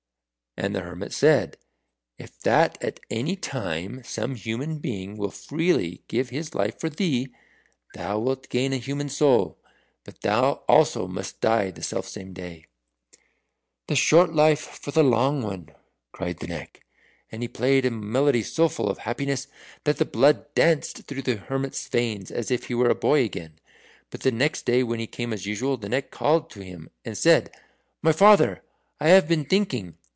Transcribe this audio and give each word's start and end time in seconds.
And 0.57 0.75
the 0.75 0.81
hermit 0.81 1.13
said, 1.13 1.55
"If 2.17 2.37
that 2.41 2.77
at 2.83 2.99
any 3.09 3.37
time 3.37 4.03
some 4.03 4.35
human 4.35 4.79
being 4.79 5.15
will 5.15 5.31
freely 5.31 6.03
give 6.09 6.27
his 6.29 6.53
life 6.53 6.77
for 6.77 6.89
thee, 6.89 7.33
thou 7.93 8.19
wilt 8.19 8.49
gain 8.49 8.73
a 8.73 8.77
human 8.77 9.07
soul. 9.07 9.57
But 10.03 10.19
thou 10.21 10.63
also 10.67 11.07
must 11.07 11.39
die 11.39 11.71
the 11.71 11.81
selfsame 11.81 12.33
day." 12.33 12.65
"The 13.87 13.95
short 13.95 14.33
life 14.33 14.59
for 14.59 14.91
the 14.91 15.05
long 15.05 15.41
one!" 15.41 15.69
cried 16.11 16.39
the 16.39 16.47
Neck; 16.47 16.81
and 17.31 17.41
he 17.41 17.47
played 17.47 17.85
a 17.85 17.89
melody 17.89 18.43
so 18.43 18.67
full 18.67 18.89
of 18.89 18.99
happiness 18.99 19.47
that 19.85 19.97
the 19.99 20.05
blood 20.05 20.53
danced 20.53 21.03
through 21.07 21.21
the 21.21 21.37
hermit's 21.37 21.87
veins 21.87 22.29
as 22.29 22.51
if 22.51 22.65
he 22.65 22.73
were 22.75 22.89
a 22.89 22.93
boy 22.93 23.23
again. 23.23 23.53
But 24.09 24.19
the 24.19 24.33
next 24.33 24.65
day 24.65 24.83
when 24.83 24.99
he 24.99 25.07
came 25.07 25.31
as 25.31 25.45
usual 25.45 25.77
the 25.77 25.87
Neck 25.87 26.11
called 26.11 26.49
to 26.49 26.59
him 26.59 26.89
and 27.05 27.17
said, 27.17 27.55
"My 28.01 28.11
father, 28.11 28.61
I 28.99 29.07
have 29.07 29.29
been 29.29 29.45
thinking. 29.45 29.95